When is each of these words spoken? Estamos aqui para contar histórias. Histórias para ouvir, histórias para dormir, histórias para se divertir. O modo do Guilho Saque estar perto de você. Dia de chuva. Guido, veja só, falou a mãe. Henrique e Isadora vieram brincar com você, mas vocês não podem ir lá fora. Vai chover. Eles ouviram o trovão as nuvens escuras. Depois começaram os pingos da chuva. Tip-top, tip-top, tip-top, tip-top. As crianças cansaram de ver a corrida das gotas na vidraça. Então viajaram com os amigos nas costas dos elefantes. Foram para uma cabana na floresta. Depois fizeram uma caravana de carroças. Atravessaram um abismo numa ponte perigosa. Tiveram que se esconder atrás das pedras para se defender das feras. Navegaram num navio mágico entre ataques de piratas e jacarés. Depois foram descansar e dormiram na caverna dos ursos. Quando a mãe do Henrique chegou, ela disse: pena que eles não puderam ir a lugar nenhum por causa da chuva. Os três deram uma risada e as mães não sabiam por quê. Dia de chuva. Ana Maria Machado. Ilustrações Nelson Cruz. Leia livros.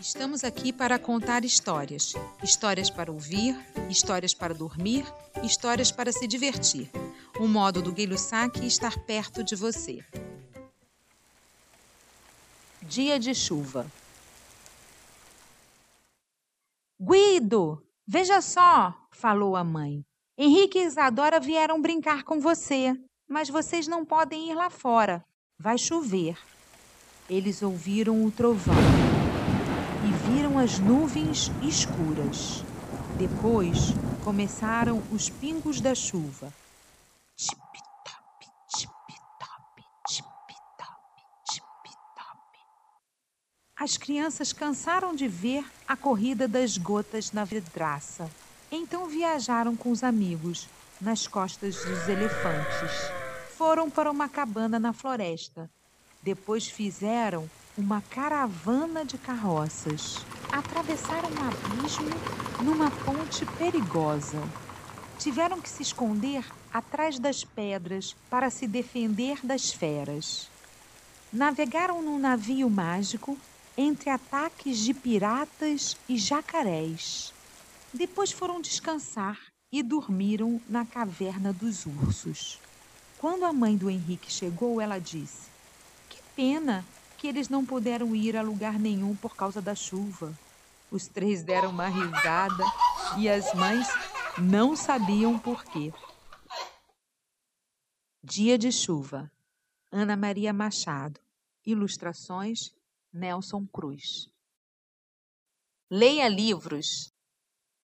Estamos 0.00 0.44
aqui 0.44 0.72
para 0.72 0.98
contar 0.98 1.44
histórias. 1.44 2.14
Histórias 2.42 2.88
para 2.88 3.12
ouvir, 3.12 3.54
histórias 3.90 4.32
para 4.32 4.54
dormir, 4.54 5.04
histórias 5.42 5.92
para 5.92 6.10
se 6.10 6.26
divertir. 6.26 6.90
O 7.38 7.46
modo 7.46 7.82
do 7.82 7.92
Guilho 7.92 8.16
Saque 8.16 8.66
estar 8.66 8.98
perto 9.00 9.44
de 9.44 9.54
você. 9.54 10.02
Dia 12.80 13.18
de 13.18 13.34
chuva. 13.34 13.86
Guido, 16.98 17.84
veja 18.06 18.40
só, 18.40 18.94
falou 19.10 19.54
a 19.54 19.62
mãe. 19.62 20.02
Henrique 20.38 20.78
e 20.78 20.84
Isadora 20.84 21.38
vieram 21.38 21.78
brincar 21.78 22.24
com 22.24 22.40
você, 22.40 22.98
mas 23.28 23.50
vocês 23.50 23.86
não 23.86 24.06
podem 24.06 24.50
ir 24.50 24.54
lá 24.54 24.70
fora. 24.70 25.22
Vai 25.58 25.76
chover. 25.76 26.38
Eles 27.28 27.60
ouviram 27.60 28.24
o 28.24 28.30
trovão 28.30 29.19
as 30.60 30.78
nuvens 30.78 31.50
escuras. 31.62 32.62
Depois 33.16 33.94
começaram 34.22 35.02
os 35.10 35.30
pingos 35.30 35.80
da 35.80 35.94
chuva. 35.94 36.52
Tip-top, 37.34 38.46
tip-top, 38.76 39.82
tip-top, 40.06 41.22
tip-top. 41.48 42.58
As 43.74 43.96
crianças 43.96 44.52
cansaram 44.52 45.14
de 45.14 45.26
ver 45.26 45.64
a 45.88 45.96
corrida 45.96 46.46
das 46.46 46.76
gotas 46.76 47.32
na 47.32 47.44
vidraça. 47.44 48.30
Então 48.70 49.08
viajaram 49.08 49.74
com 49.74 49.90
os 49.90 50.04
amigos 50.04 50.68
nas 51.00 51.26
costas 51.26 51.76
dos 51.76 52.06
elefantes. 52.06 52.92
Foram 53.56 53.88
para 53.88 54.10
uma 54.10 54.28
cabana 54.28 54.78
na 54.78 54.92
floresta. 54.92 55.70
Depois 56.22 56.68
fizeram 56.68 57.48
uma 57.78 58.02
caravana 58.02 59.04
de 59.04 59.16
carroças. 59.16 60.18
Atravessaram 60.52 61.30
um 61.30 61.48
abismo 61.48 62.10
numa 62.62 62.90
ponte 62.90 63.46
perigosa. 63.56 64.38
Tiveram 65.18 65.60
que 65.60 65.68
se 65.68 65.82
esconder 65.82 66.44
atrás 66.72 67.18
das 67.18 67.42
pedras 67.42 68.14
para 68.28 68.50
se 68.50 68.66
defender 68.66 69.38
das 69.42 69.72
feras. 69.72 70.48
Navegaram 71.32 72.02
num 72.02 72.18
navio 72.18 72.68
mágico 72.68 73.38
entre 73.76 74.10
ataques 74.10 74.78
de 74.78 74.92
piratas 74.92 75.96
e 76.06 76.18
jacarés. 76.18 77.32
Depois 77.94 78.30
foram 78.30 78.60
descansar 78.60 79.38
e 79.72 79.82
dormiram 79.82 80.60
na 80.68 80.84
caverna 80.84 81.52
dos 81.52 81.86
ursos. 81.86 82.58
Quando 83.18 83.44
a 83.44 83.52
mãe 83.52 83.76
do 83.76 83.88
Henrique 83.88 84.30
chegou, 84.30 84.80
ela 84.80 84.98
disse: 84.98 85.48
pena 86.34 86.84
que 87.18 87.26
eles 87.26 87.48
não 87.48 87.64
puderam 87.64 88.14
ir 88.16 88.36
a 88.36 88.42
lugar 88.42 88.78
nenhum 88.78 89.14
por 89.14 89.36
causa 89.36 89.60
da 89.60 89.74
chuva. 89.74 90.36
Os 90.90 91.06
três 91.06 91.42
deram 91.42 91.70
uma 91.70 91.86
risada 91.86 92.64
e 93.18 93.28
as 93.28 93.52
mães 93.54 93.86
não 94.38 94.74
sabiam 94.74 95.38
por 95.38 95.64
quê. 95.64 95.92
Dia 98.22 98.56
de 98.58 98.72
chuva. 98.72 99.30
Ana 99.90 100.16
Maria 100.16 100.52
Machado. 100.52 101.20
Ilustrações 101.64 102.74
Nelson 103.12 103.66
Cruz. 103.66 104.30
Leia 105.90 106.28
livros. 106.28 107.09